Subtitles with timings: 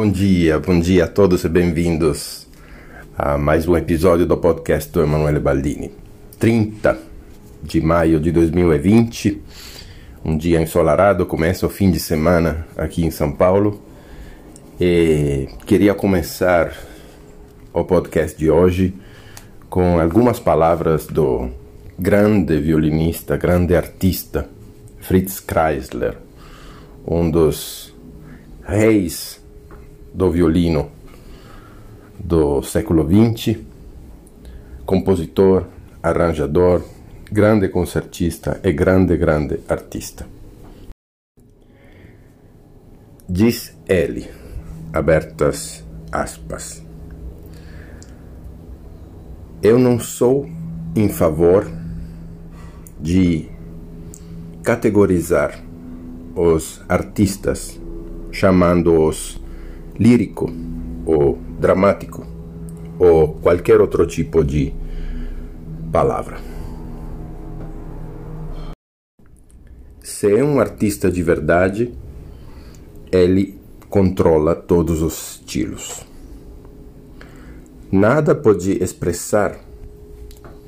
[0.00, 2.46] Bom dia, bom dia a todos e bem-vindos
[3.18, 5.92] a mais um episódio do podcast do Emanuele Baldini.
[6.38, 6.98] 30
[7.62, 9.42] de maio de 2020,
[10.24, 13.82] um dia ensolarado, começa o fim de semana aqui em São Paulo
[14.80, 16.72] e queria começar
[17.70, 18.94] o podcast de hoje
[19.68, 21.50] com algumas palavras do
[21.98, 24.48] grande violinista, grande artista
[24.98, 26.16] Fritz Kreisler,
[27.06, 27.94] um dos
[28.62, 29.39] reis
[30.12, 30.90] do violino
[32.18, 33.58] do século XX,
[34.84, 35.66] compositor,
[36.02, 36.82] arranjador,
[37.30, 40.26] grande concertista e grande, grande artista.
[43.28, 44.28] Diz ele,
[44.92, 46.82] abertas aspas,
[49.62, 50.48] eu não sou
[50.96, 51.70] em favor
[53.00, 53.48] de
[54.62, 55.62] categorizar
[56.34, 57.80] os artistas
[58.32, 59.39] chamando-os
[59.98, 60.50] lírico
[61.06, 62.26] ou dramático
[62.98, 64.72] ou qualquer outro tipo de
[65.90, 66.38] palavra.
[70.02, 71.94] Se é um artista de verdade,
[73.10, 76.04] ele controla todos os estilos.
[77.90, 79.58] Nada pode expressar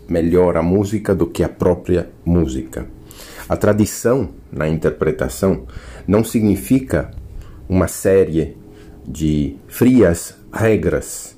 [0.08, 2.86] melhor a música do que a própria música.
[3.48, 5.66] A tradição na interpretação
[6.06, 7.10] não significa
[7.68, 8.56] uma série
[9.06, 11.36] de frias regras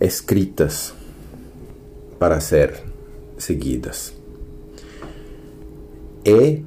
[0.00, 0.94] escritas
[2.18, 2.82] para ser
[3.36, 4.12] seguidas.
[6.24, 6.60] É,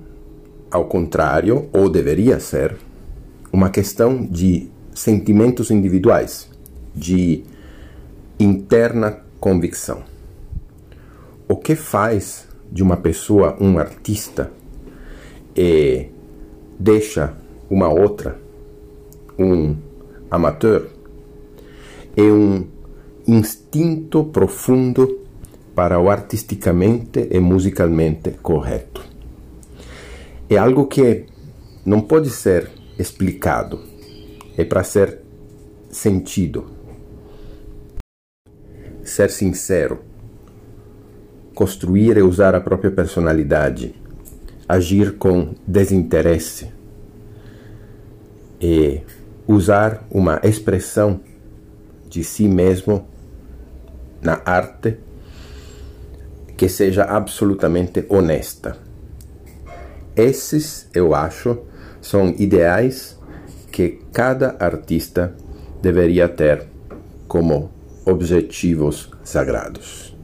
[0.70, 2.76] ao contrário, ou deveria ser,
[3.52, 6.50] uma questão de sentimentos individuais,
[6.96, 7.44] de
[8.40, 10.04] interna convicção.
[11.48, 14.52] O que faz de uma pessoa um artista
[15.56, 16.08] e
[16.80, 17.36] deixa
[17.70, 18.40] uma outra
[19.44, 19.76] um
[20.30, 20.88] amateur
[22.16, 22.68] é um
[23.28, 25.20] instinto profundo
[25.74, 29.02] para o artisticamente e musicalmente correto.
[30.50, 31.26] É algo que
[31.86, 32.70] não pode ser
[33.00, 33.80] explicado,
[34.58, 35.20] é para ser
[35.90, 36.66] sentido.
[39.04, 40.00] Ser sincero,
[41.56, 43.96] construir e usar a própria personalidade,
[44.68, 46.72] agir com desinteresse
[48.62, 49.02] e
[49.48, 51.20] usar uma expressão
[52.10, 53.08] de si mesmo
[54.22, 54.98] na arte
[56.58, 58.78] que seja absolutamente honesta.
[60.16, 61.58] Esses, eu acho,
[62.02, 63.18] são ideais
[63.72, 65.34] que cada artista
[65.82, 66.68] deveria ter
[67.28, 67.72] como
[68.06, 70.16] objetivos sagrados.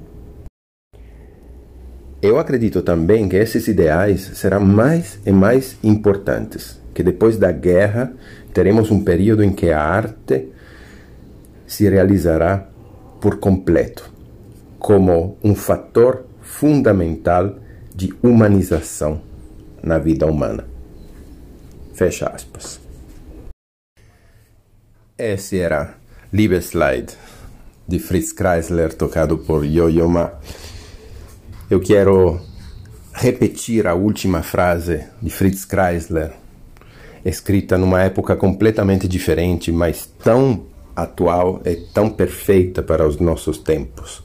[2.22, 8.12] Eu acredito também que esses ideais serão mais e mais importantes, que depois da guerra
[8.58, 10.52] teremos um período em que a arte
[11.68, 12.68] se realizará
[13.22, 14.12] por completo,
[14.80, 17.60] como um fator fundamental
[17.94, 19.22] de humanização
[19.84, 20.68] na vida humana.
[21.94, 22.80] Fecha aspas.
[25.16, 25.94] Esse era
[26.34, 27.16] Liebesleid,
[27.88, 30.32] de Fritz Kreisler, tocado por Yo-Yo Ma.
[31.70, 32.42] Eu quero
[33.14, 36.47] repetir a última frase de Fritz Kreisler
[37.30, 40.66] escrita numa época completamente diferente, mas tão
[40.96, 44.24] atual e tão perfeita para os nossos tempos.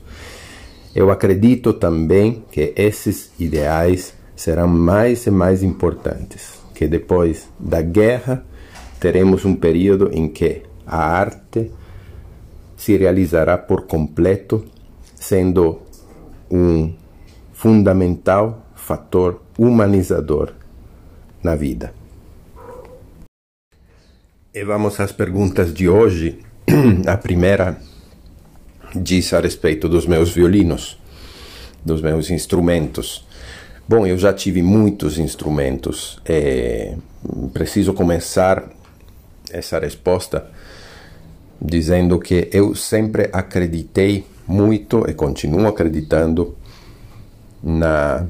[0.95, 8.45] Eu acredito também que esses ideais serão mais e mais importantes, que depois da guerra
[9.01, 11.71] teremos um período em que a arte
[12.77, 14.65] se realizará por completo,
[15.15, 15.81] sendo
[16.51, 16.93] um
[17.53, 20.53] fundamental fator humanizador
[21.43, 22.02] na vida.
[24.55, 26.39] E vamos às perguntas de hoje.
[27.09, 27.79] A primeira
[28.95, 31.01] diz a respeito dos meus violinos,
[31.83, 33.27] dos meus instrumentos.
[33.89, 36.21] Bom, eu já tive muitos instrumentos.
[36.27, 36.95] É,
[37.55, 38.69] preciso começar
[39.51, 40.47] essa resposta
[41.59, 46.55] dizendo que eu sempre acreditei muito e continuo acreditando
[47.63, 48.27] na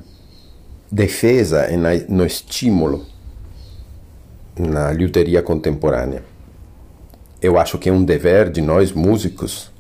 [0.89, 3.11] defesa e na, no estímulo
[4.59, 6.23] na luteria contemporânea.
[7.41, 9.71] Eu acho que é um dever de nós músicos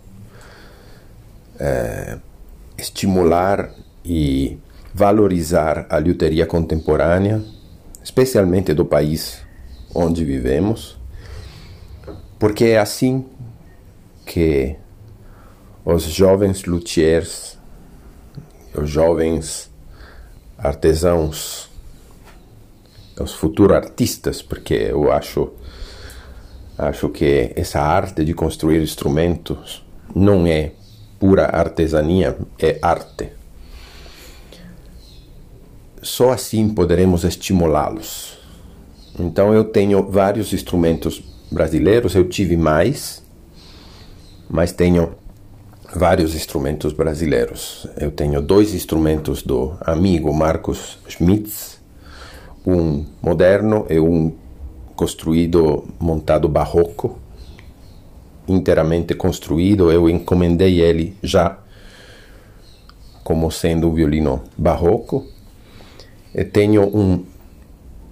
[1.59, 2.19] é,
[2.77, 3.73] estimular
[4.05, 4.59] e
[4.93, 7.41] valorizar a luteria contemporânea,
[8.03, 9.41] especialmente do país
[9.95, 10.99] onde vivemos,
[12.39, 13.25] porque é assim
[14.27, 14.77] que
[15.85, 17.59] os jovens luthiers,
[18.75, 19.71] os jovens
[20.59, 21.72] artesãos
[23.21, 25.53] os futuros artistas, porque eu acho
[26.79, 30.73] Acho que essa arte de construir instrumentos não é
[31.21, 33.29] pura artesania, é arte.
[36.03, 38.39] Só assim poderemos estimulá-los.
[39.19, 43.23] Então eu tenho vários instrumentos brasileiros, eu tive mais,
[44.49, 45.15] mas tenho
[45.95, 47.87] vários instrumentos brasileiros.
[47.97, 51.82] Eu tenho dois instrumentos do amigo Marcos Schmitz,
[52.67, 54.33] um moderno e um
[54.95, 57.19] construído montado barroco,
[58.47, 59.91] inteiramente construído.
[59.91, 61.59] Eu encomendei ele já
[63.25, 65.27] como sendo um violino barroco.
[66.35, 67.25] E tenho um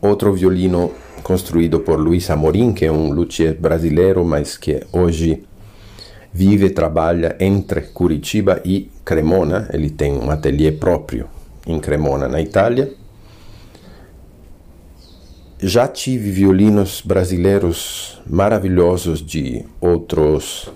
[0.00, 0.92] outro violino
[1.22, 5.44] construído por Luiz Amorim, que é um luthier brasileiro, mas que hoje
[6.32, 9.68] vive e trabalha entre Curitiba e Cremona.
[9.72, 11.26] Ele tem um ateliê próprio
[11.66, 12.92] em Cremona, na Itália.
[15.62, 20.68] Já tive violinos brasileiros maravilhosos de outros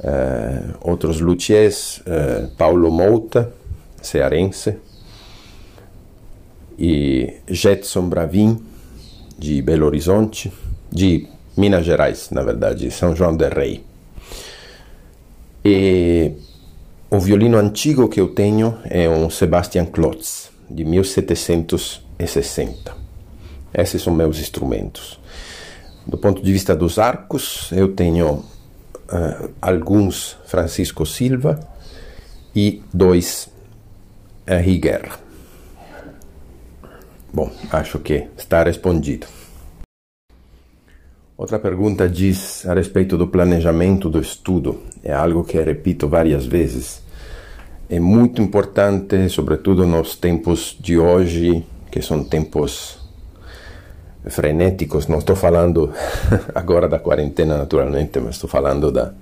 [0.00, 3.52] uh, outros luthiers, uh, Paulo Mouta,
[4.00, 4.78] cearense,
[6.78, 8.64] e Jetson Bravin,
[9.38, 10.50] de Belo Horizonte,
[10.90, 13.84] de Minas Gerais, na verdade, São João del Rei.
[15.62, 16.32] E
[17.10, 23.03] o violino antigo que eu tenho é um Sebastian Klotz, de 1760.
[23.74, 25.18] Esses são meus instrumentos.
[26.06, 31.58] Do ponto de vista dos arcos, eu tenho uh, alguns Francisco Silva
[32.54, 33.48] e dois
[34.46, 35.18] Henri Guerra.
[37.32, 39.26] Bom, acho que está respondido.
[41.36, 44.80] Outra pergunta diz a respeito do planejamento do estudo.
[45.02, 47.02] É algo que repito várias vezes.
[47.88, 53.03] É muito importante, sobretudo nos tempos de hoje, que são tempos
[54.28, 55.06] frenéticos.
[55.08, 55.92] Não estou falando
[56.54, 59.12] agora da quarentena, naturalmente, mas estou falando da,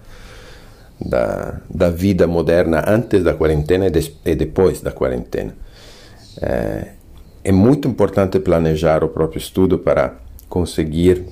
[1.01, 5.55] da, da vida moderna antes da quarentena e, des, e depois da quarentena.
[6.41, 6.89] É,
[7.45, 10.15] é muito importante planejar o próprio estudo para
[10.49, 11.25] conseguir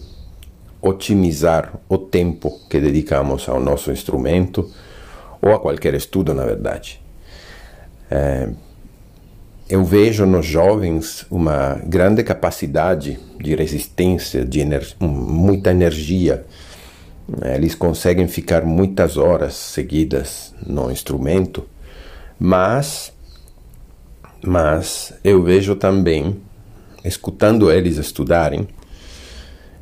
[0.82, 4.68] otimizar o tempo que dedicamos ao nosso instrumento
[5.40, 7.00] ou a qualquer estudo, na verdade.
[8.10, 8.48] É,
[9.70, 16.44] eu vejo nos jovens uma grande capacidade de resistência, de ener muita energia.
[17.54, 21.64] Eles conseguem ficar muitas horas seguidas no instrumento,
[22.36, 23.12] mas
[24.42, 26.40] mas eu vejo também,
[27.04, 28.66] escutando eles estudarem,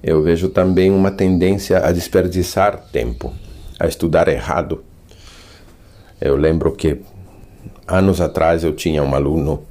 [0.02, 3.32] eu vejo também uma tendência a desperdiçar tempo,
[3.79, 4.85] a estudar errado.
[6.20, 7.00] Eu lembro que
[7.87, 9.62] anos atrás eu tinha um aluno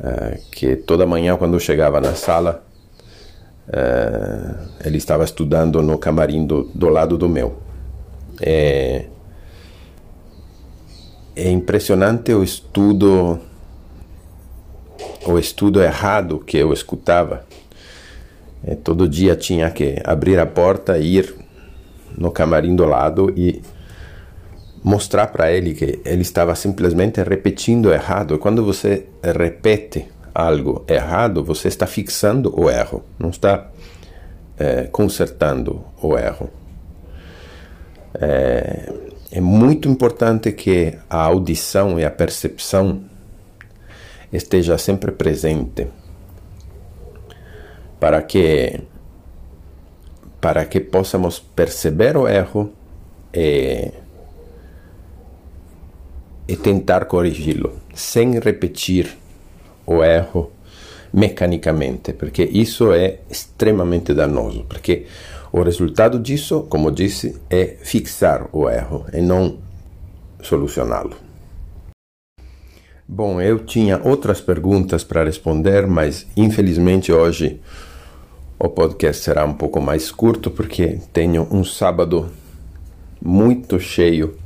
[0.00, 2.64] uh, que toda manhã quando chegava na sala
[3.68, 7.58] uh, ele estava estudando no camarim do, do lado do meu.
[8.40, 9.06] É,
[11.34, 13.40] é impressionante o estudo
[15.26, 17.44] o estudo errado que eu escutava.
[18.64, 21.34] É, todo dia tinha que abrir a porta, ir
[22.16, 23.62] no camarim do lado e
[24.82, 28.38] mostrar para ele que ele estava simplesmente repetindo errado.
[28.38, 33.70] Quando você repete algo errado, você está fixando o erro, não está
[34.58, 36.50] é, consertando o erro.
[38.14, 38.92] É,
[39.30, 43.02] é muito importante que a audição e a percepção
[44.32, 45.86] esteja sempre presente
[47.98, 48.80] para que
[50.40, 52.72] para que possamos perceber o erro
[53.34, 53.90] e,
[56.48, 59.16] e tentar corrigi-lo sem repetir
[59.86, 60.50] o erro
[61.12, 65.06] mecanicamente, porque isso é extremamente danoso, porque
[65.52, 69.58] o resultado disso, como disse, é fixar o erro e não
[70.42, 71.16] solucioná-lo.
[73.06, 77.60] Bom, eu tinha outras perguntas para responder, mas infelizmente hoje
[78.58, 82.28] o podcast será um pouco mais curto porque tenho um sábado
[83.22, 84.36] muito cheio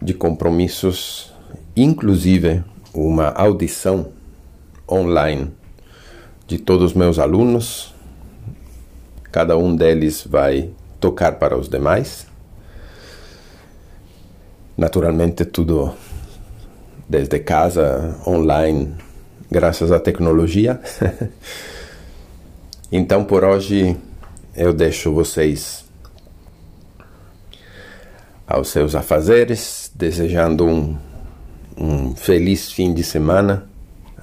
[0.00, 1.32] de compromissos,
[1.76, 2.62] inclusive
[2.92, 4.08] uma audição
[4.90, 5.52] online
[6.46, 7.96] de todos os meus alunos
[9.36, 12.26] Cada um deles vai tocar para os demais.
[14.74, 15.94] Naturalmente, tudo
[17.06, 18.94] desde casa, online,
[19.50, 20.80] graças à tecnologia.
[22.90, 23.94] então, por hoje,
[24.54, 25.84] eu deixo vocês
[28.46, 30.96] aos seus afazeres, desejando um,
[31.76, 33.68] um feliz fim de semana.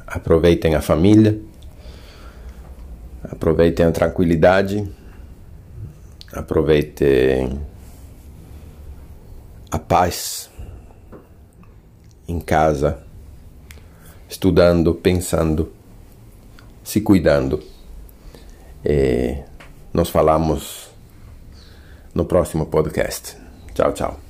[0.05, 1.39] Aproveitem a família,
[3.23, 4.87] aproveitem a tranquilidade
[6.33, 7.61] aproveitem
[9.69, 10.49] a paz
[12.27, 13.03] em casa,
[14.27, 15.71] estudando, pensando,
[16.83, 17.63] se cuidando.
[18.83, 19.43] E
[19.93, 20.89] nos falamos
[22.13, 23.37] no próximo podcast.
[23.73, 24.22] Tchau, tchau.